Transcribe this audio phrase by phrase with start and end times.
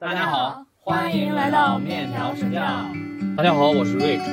[0.00, 2.62] 大家好，欢迎来到面条神教。
[3.36, 4.24] 大家好，我是瑞克。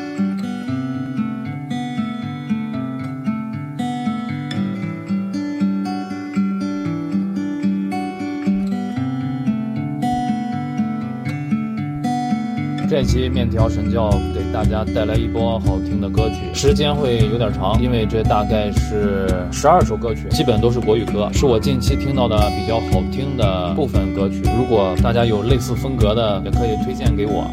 [12.90, 14.10] 这期面条神教
[14.58, 24.42] 大家带来一波好听的歌曲，时间会有点长，因为这大概是十二首歌曲，基本都是国语歌，是我近期听到的比较好听的部分歌曲。
[24.58, 27.46] 如果大家有类似风格的，也可以推荐给我。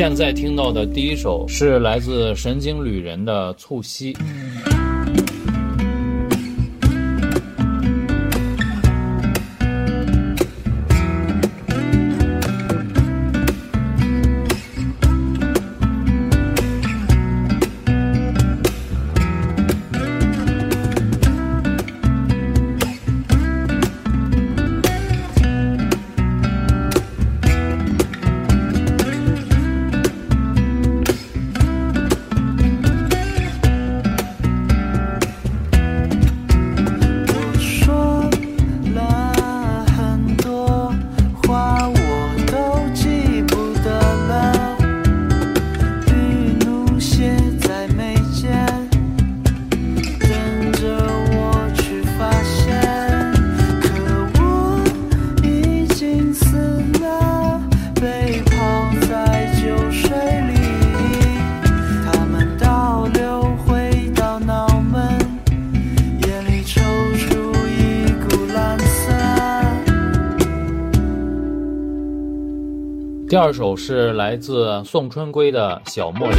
[0.00, 4.14] 现在听到的第一首是来自神经旅人的《促膝》。
[73.60, 76.36] 首是来自宋春归的《小茉莉》。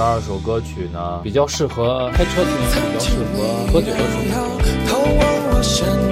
[0.00, 3.98] 十二首歌曲呢，比较适合开车听，比较适合喝酒的
[5.62, 6.09] 时候。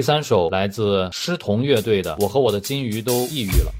[0.00, 3.79] 第三首来自诗童乐队的我和我的金鱼都抑郁了。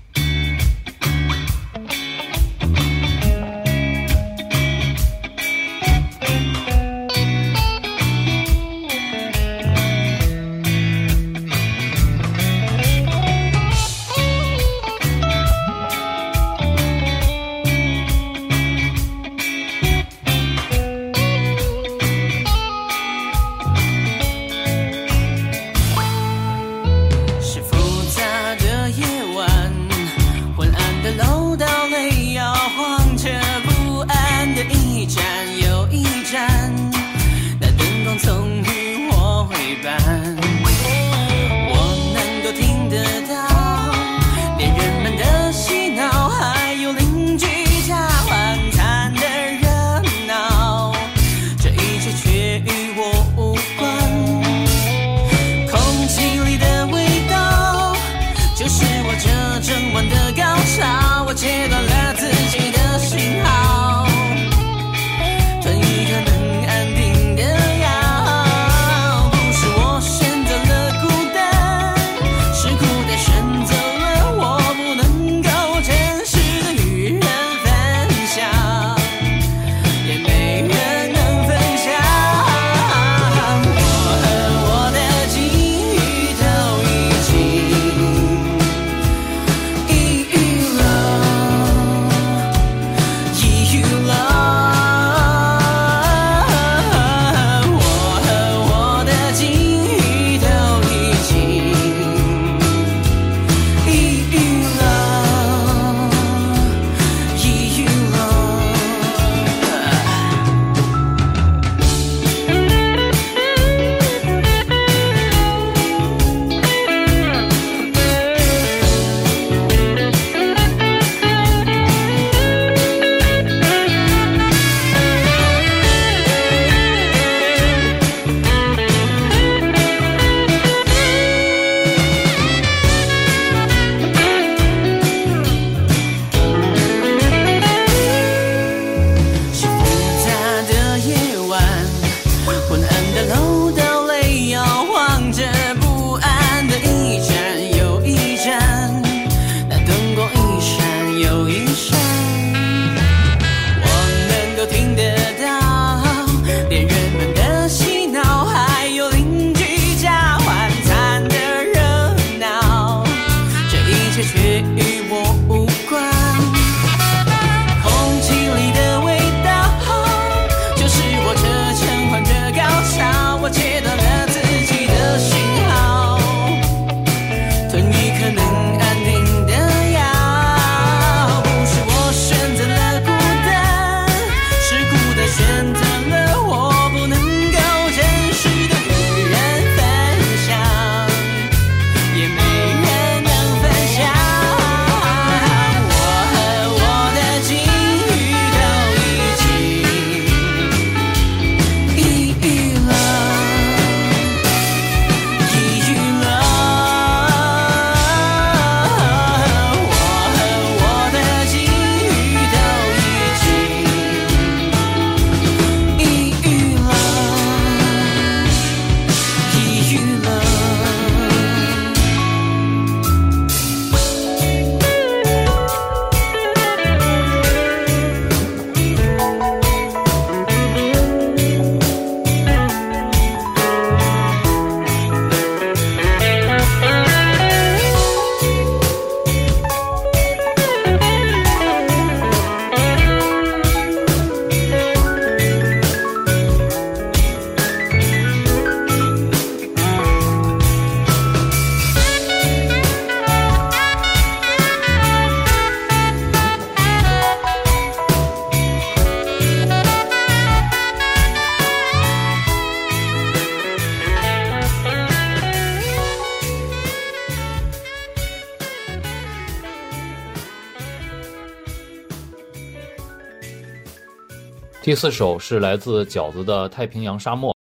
[274.91, 277.56] 第四首是来自饺子的太平洋沙漠。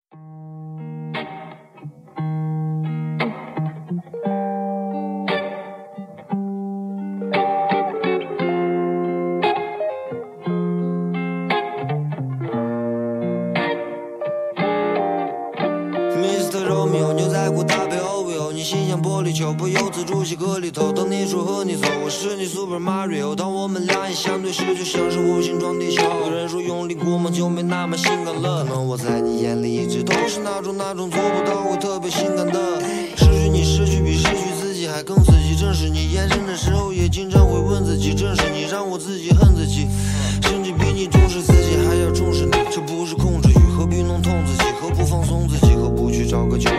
[46.37, 46.76] 적어줘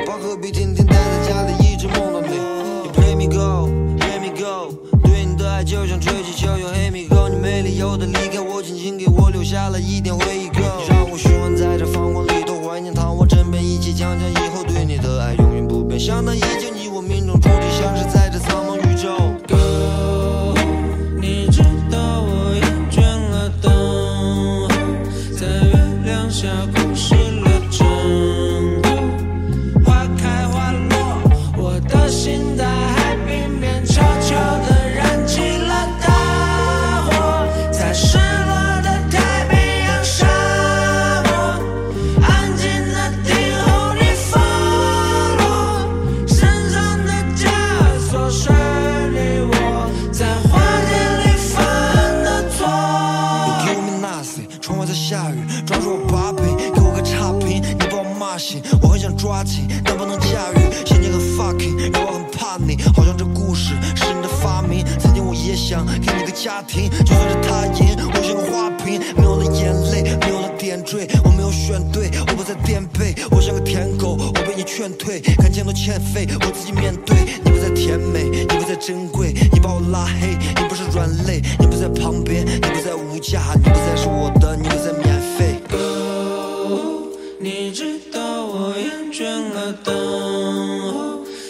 [67.05, 71.09] 就算是他赢，我像个花瓶，没有了眼泪，没有了点缀。
[71.25, 77.17] 我没有选对，我不再垫背，我像个舔狗，我被你劝退，感情都欠费，我自己面对。
[77.43, 85.61] 你不再甜美，你不再珍贵，你把我拉黑，你不是软肋，你不在旁边，你不再无价，你不再是我的，你不再免费。
[85.71, 87.09] Go，
[87.41, 89.95] 你知道我厌倦了等，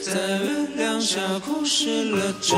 [0.05, 2.57] 在月亮下哭湿了枕。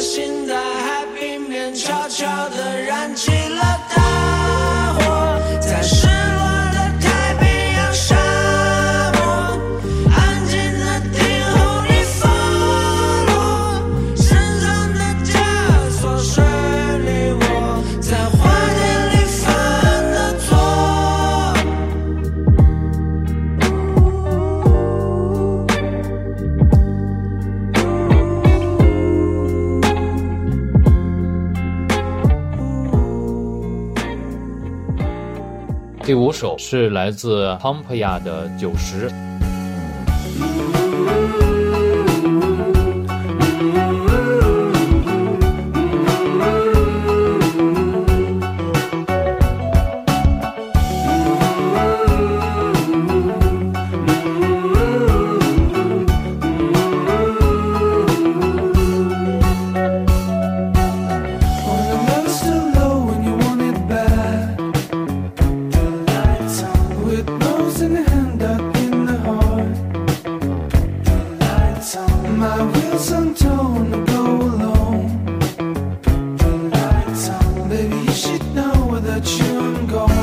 [0.00, 3.35] 心在海平面悄悄的燃起。
[36.58, 39.10] 是来自 pompila 的九十
[79.16, 80.15] let you go.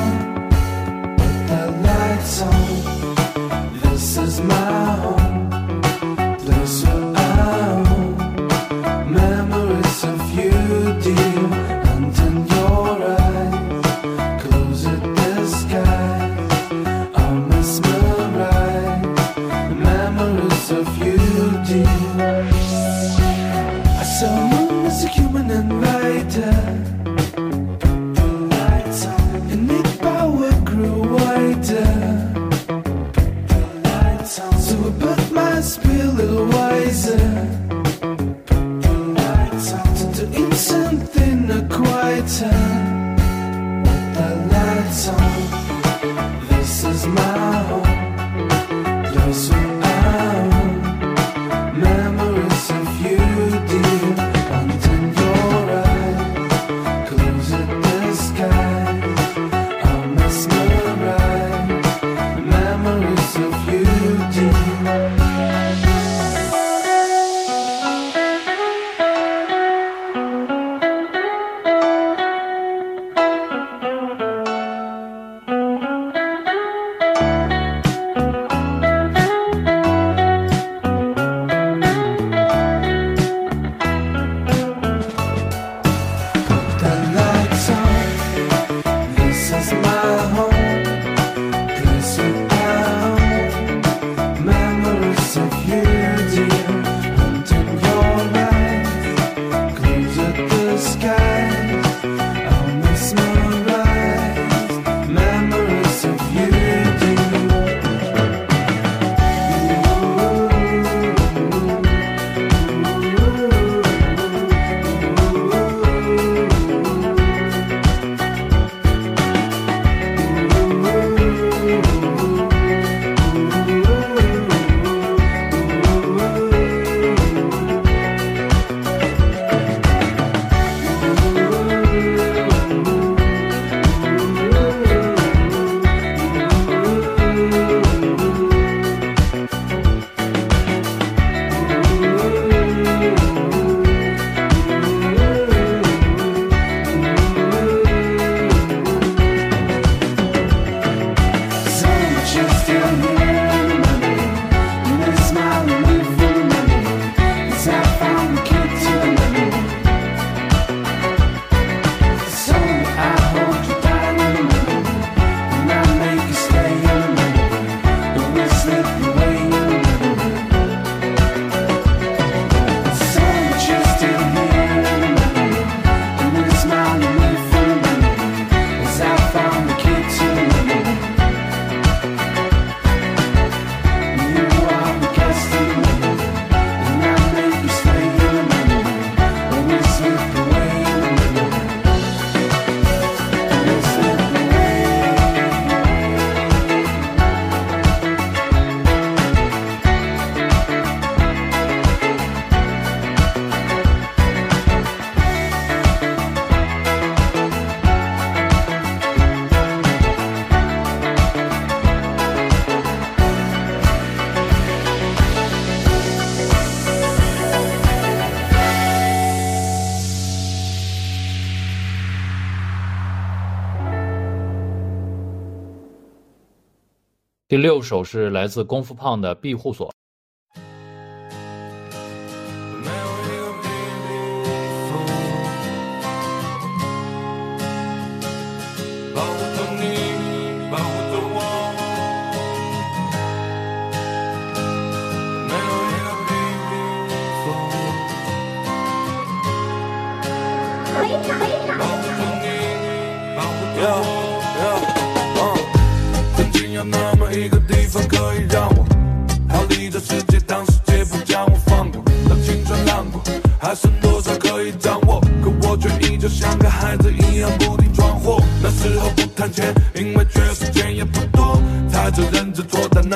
[227.64, 229.93] 六首是来自功夫胖的庇护所。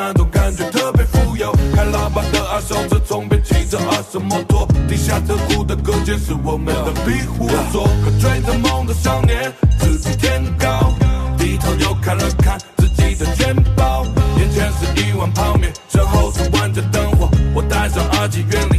[0.07, 1.51] 那种感觉特别富有。
[1.75, 7.89] 开喇叭的二手车，从边骑着二手摩托，地下车库的隔间是我们的庇护所。
[8.05, 10.93] 可追着梦的少年，自比天高，
[11.37, 14.05] 低头又看了看自己的钱包，
[14.37, 17.29] 眼前是一碗泡面，身后是万家灯火。
[17.53, 18.76] 我戴上耳机，远离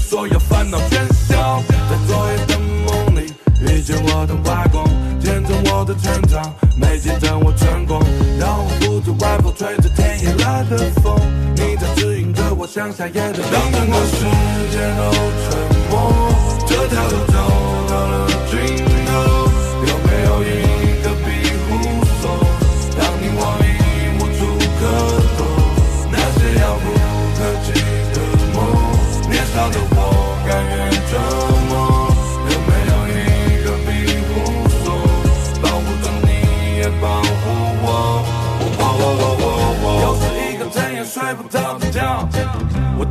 [12.78, 13.42] 引着我向下野的。
[13.50, 15.47] 当整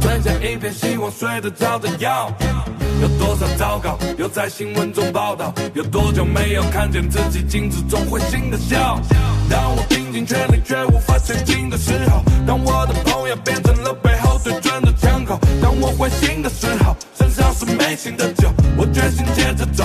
[0.07, 2.31] 剩下一片希望睡得着的药。
[3.01, 5.53] 有多少糟糕，又在新闻中报道？
[5.73, 8.97] 有多久没有看见自己镜子中会心的笑？
[9.49, 19.83] 当我拼尽全力却无法前进的时候，当我的朋友变成了背后对准的枪口，当我灰心的时候，身上是没醒的酒，我决心接着走，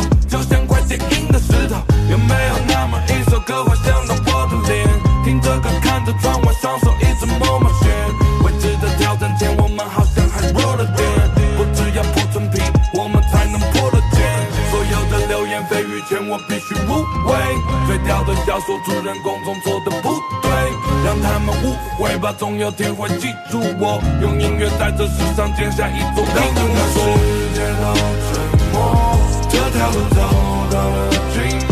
[18.84, 20.08] 主人公总做的不
[20.42, 20.50] 对，
[21.04, 24.00] 让他们误会吧，总有天会记住我。
[24.20, 26.98] 用音乐在这世上建下一座让整个世
[27.54, 27.94] 界都
[28.28, 28.30] 沉
[28.72, 28.74] 默，
[29.48, 30.16] 这条路走
[30.72, 30.96] 到了
[31.32, 31.71] 尽头，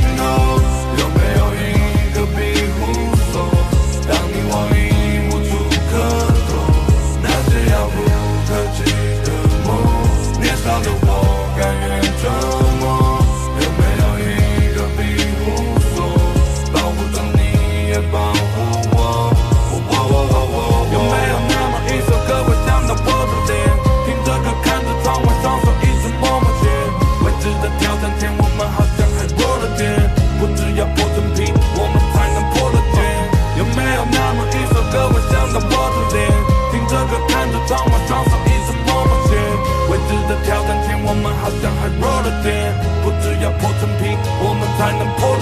[42.01, 42.75] 弱了点。
[43.03, 45.37] 不只要破陈皮，我们才能破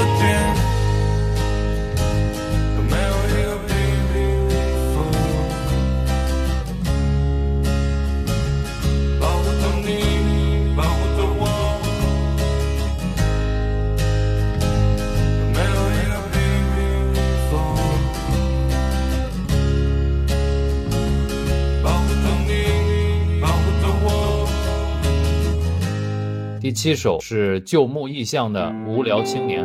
[26.60, 29.64] 第七首是旧木意象的《无聊青年》。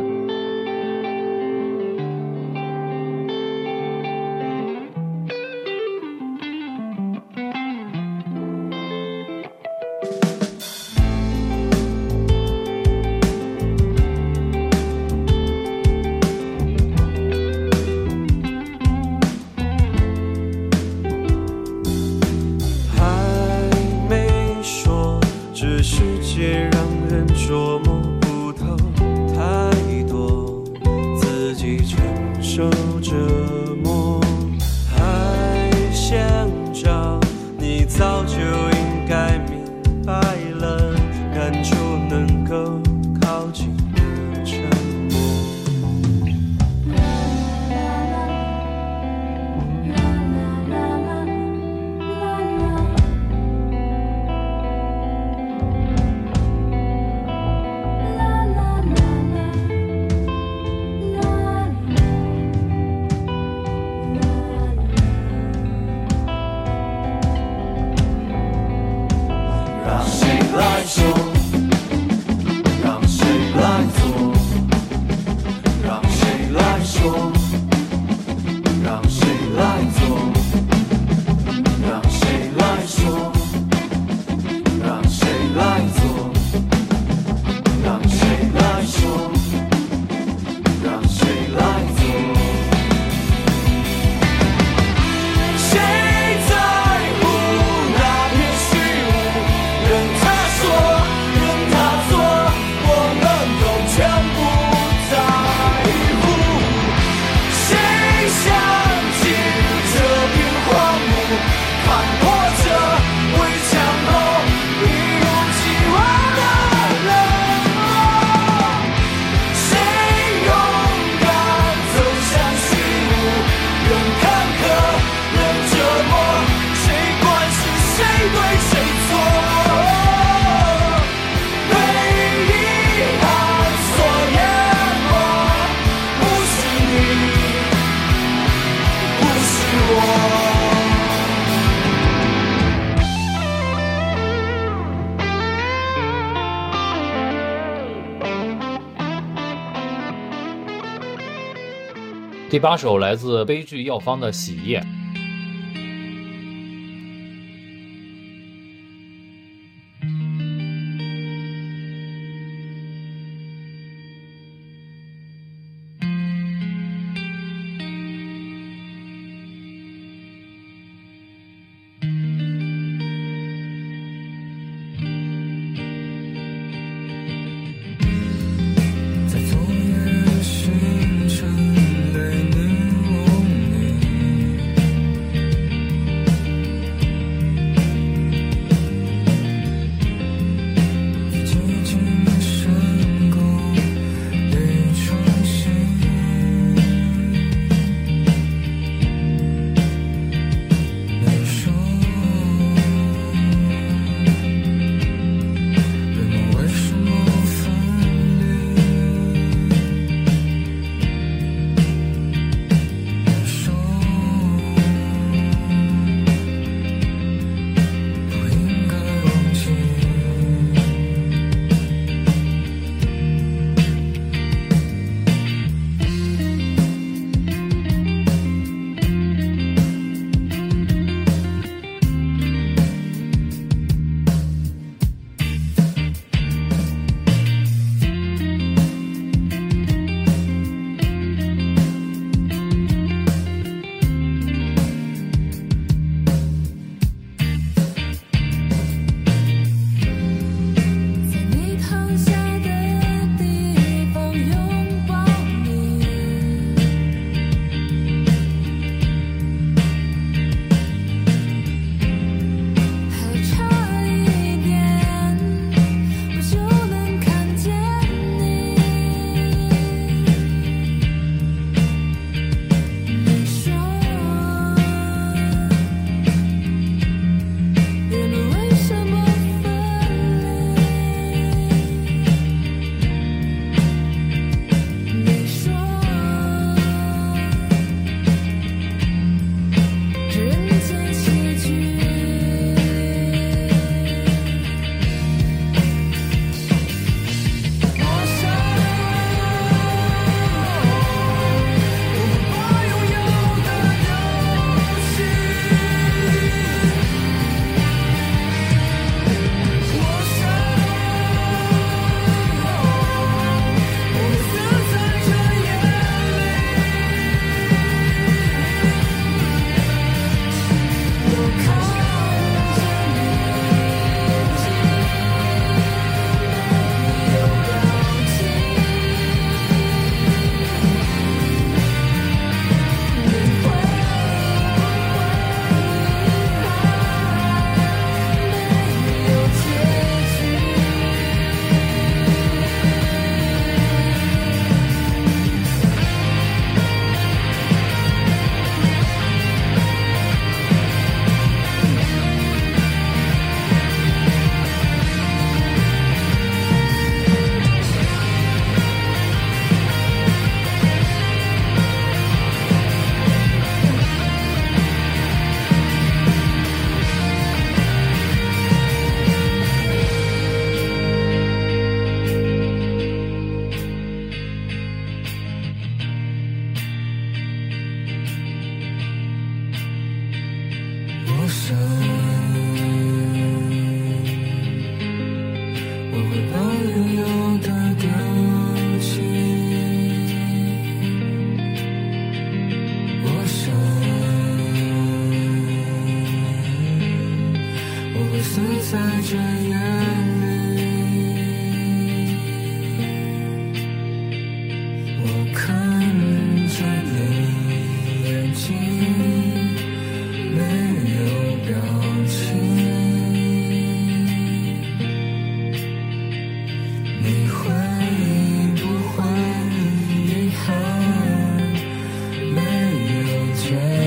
[152.53, 154.79] 第八首来自悲剧药方的洗液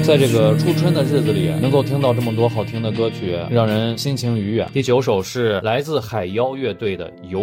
[0.07, 4.65] 在这个初春的日子里，能够听到这么多好听的歌曲，让人心情愉悦。
[4.73, 7.41] 第九首是来自海妖乐队的《游》。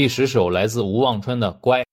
[0.00, 1.84] 第十首来自吴望春的乖。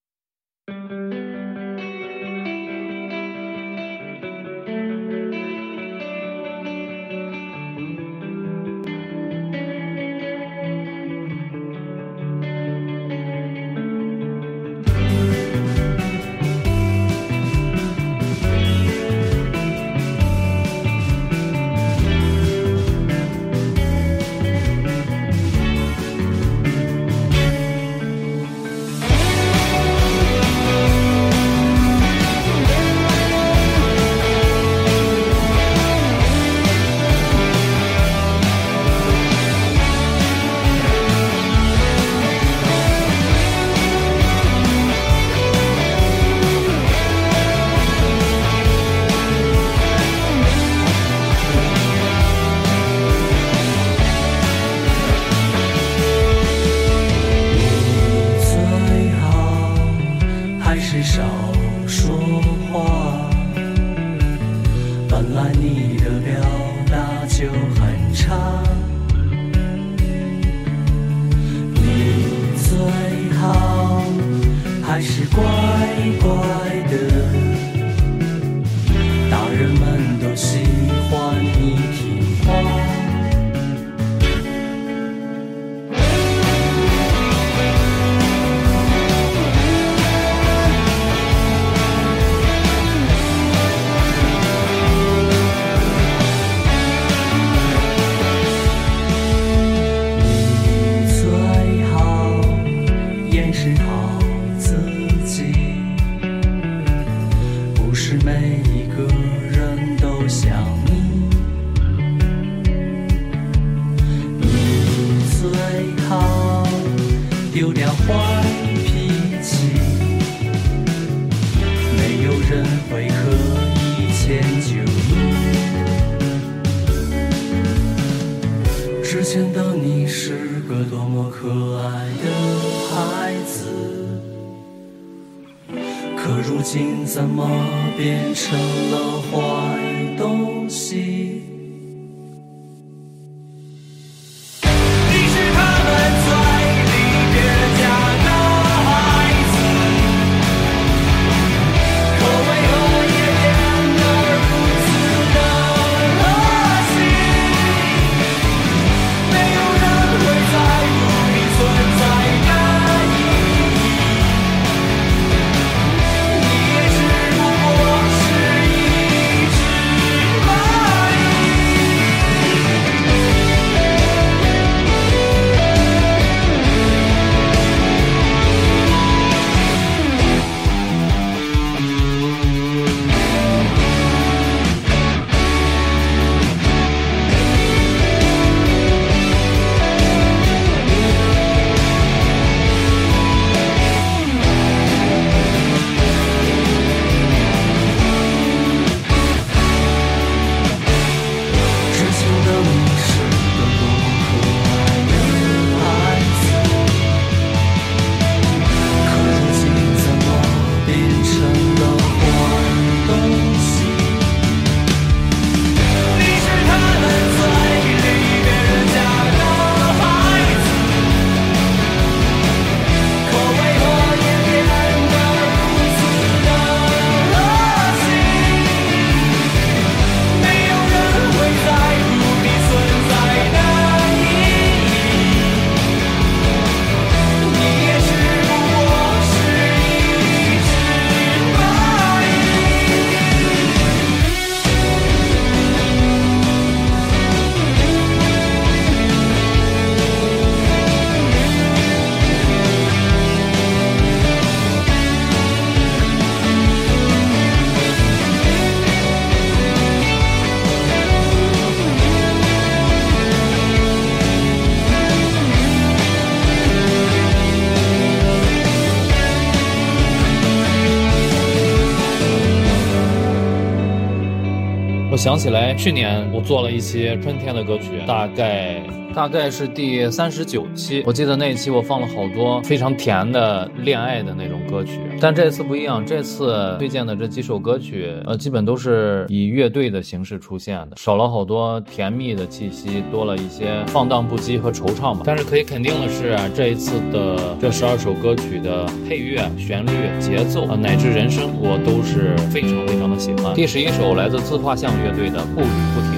[275.27, 278.81] 想起来去年我做了一期春天的歌曲大概
[279.13, 295.21] 大概是第三十九期我记得那一期我放了好多非常甜的恋爱的那种歌曲，但这次不一样，这次推荐的这几首歌曲，呃，基本都是以乐队的形式出现的，少了好多甜蜜的气息，多了一些放荡不羁和惆怅吧。
[295.23, 303.53] 但是可以肯定的是，这一次的这十二首歌曲的配乐、旋律、节奏啊、乃至人声，我都是非常非常的喜欢。
[303.55, 305.65] 第十一首来自自画像乐队的《不语
[305.95, 306.11] 不停》。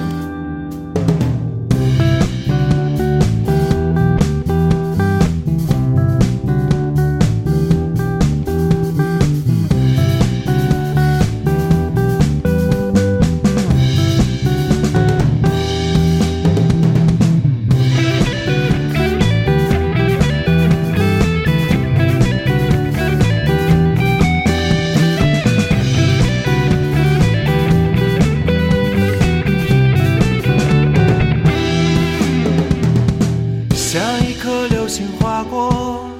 [35.20, 36.10] 划过，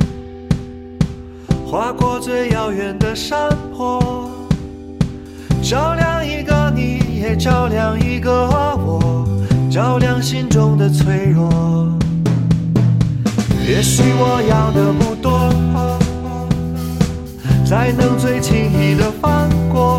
[1.66, 4.30] 划过最遥远的山坡，
[5.62, 9.26] 照亮一个你，也照亮一个我，
[9.70, 11.48] 照亮心中的脆弱。
[13.66, 15.48] 也许我要的不多，
[17.64, 19.98] 才能最轻易的放过。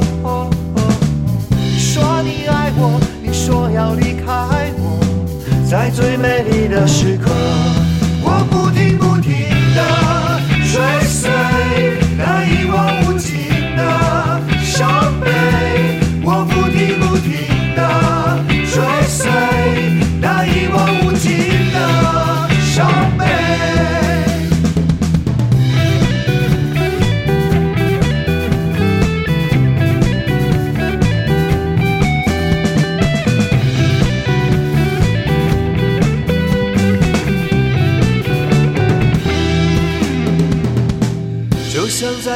[1.49, 4.99] 你说你爱我，你说要离开我。
[5.69, 7.31] 在最美丽的时刻，
[9.71, 10.01] 停的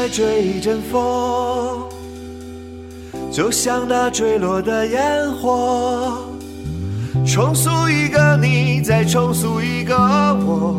[0.05, 1.89] 在追一阵风，
[3.31, 6.19] 就像那坠落的烟火，
[7.25, 10.75] 重塑一个你，再重塑一个我，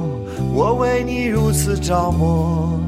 [0.54, 2.78] 我为你如此着魔。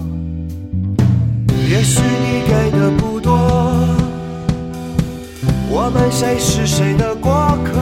[1.69, 3.37] 也许你给的不多，
[5.69, 7.73] 我们谁是谁的过客，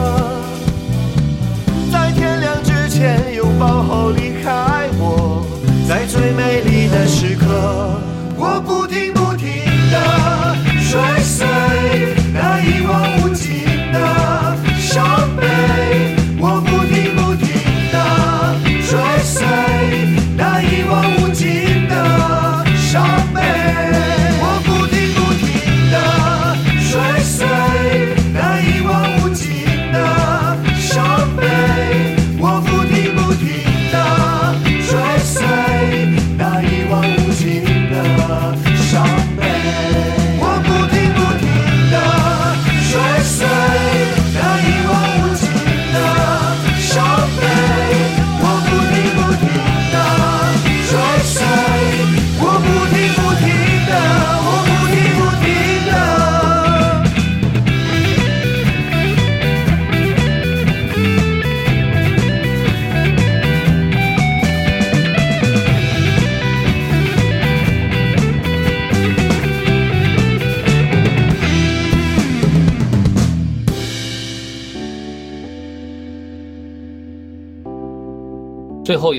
[1.91, 5.45] 在天亮之前拥抱后离开我。
[5.87, 6.86] 在最美丽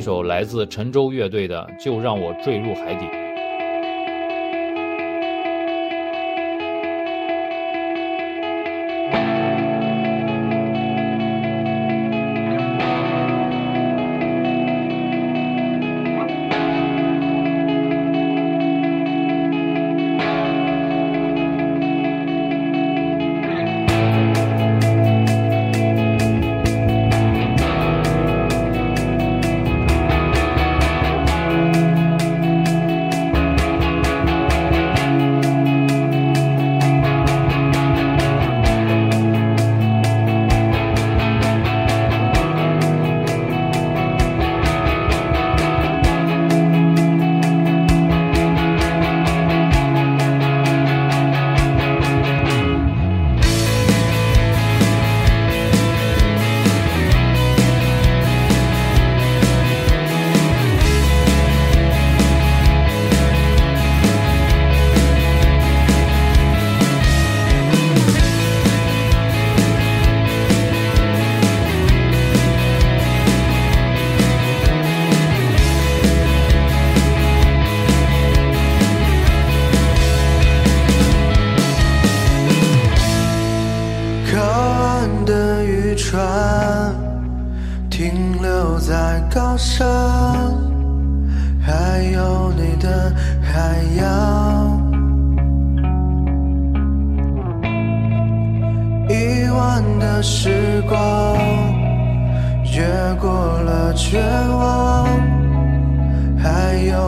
[0.08, 3.04] 首来自陈州乐队的《就让我坠入海底》。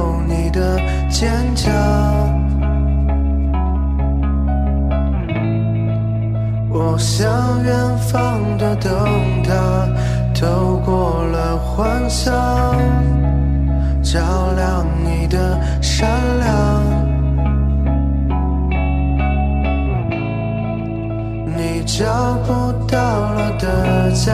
[0.00, 0.80] 有你的
[1.10, 1.70] 坚强。
[6.70, 9.52] 我向远方的灯塔
[10.34, 12.32] 透过了幻想，
[14.02, 14.20] 照
[14.56, 16.48] 亮你的善良。
[21.56, 24.32] 你找不到了的家，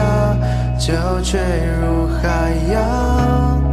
[0.79, 1.41] 就坠
[1.81, 3.66] 入海洋。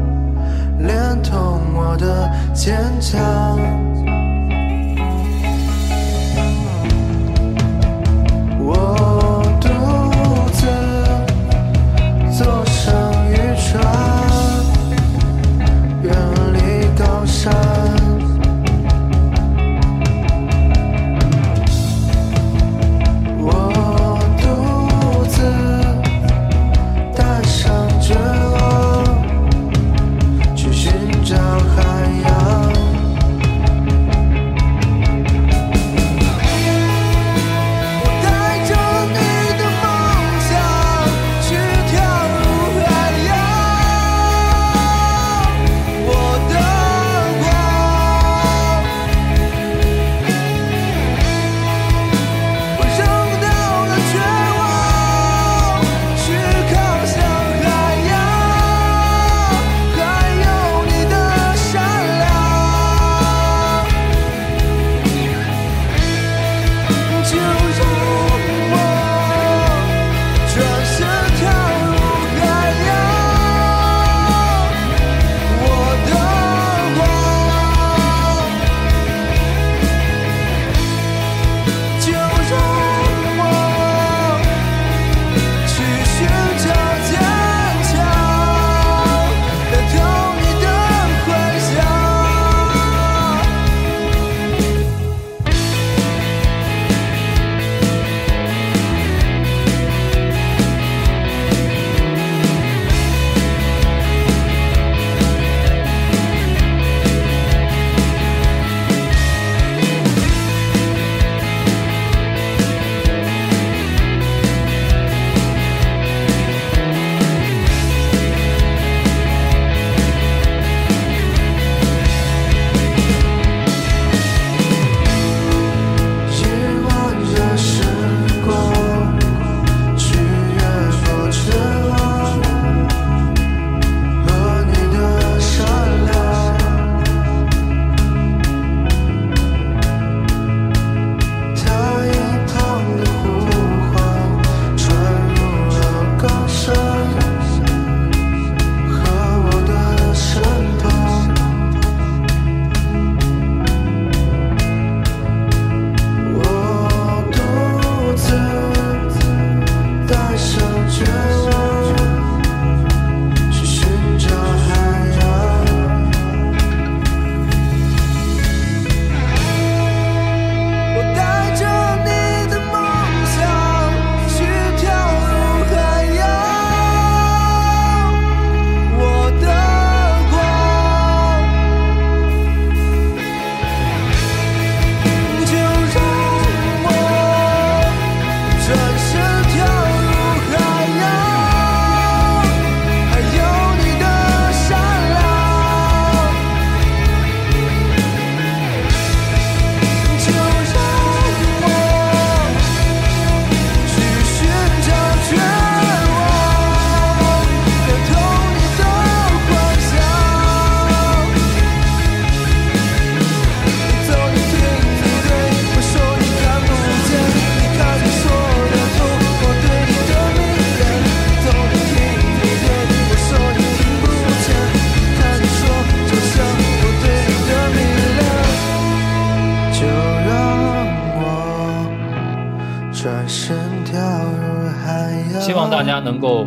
[0.86, 3.83] 连同我的坚强。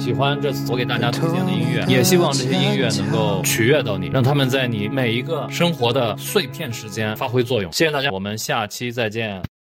[0.08, 7.70] 喜欢这次我给大家推荐的音乐也希望这些音乐能够取悦到你让它们在你每一个生活的碎片时间发挥作用。
[7.74, 9.57] 谢谢大家我们下期再见。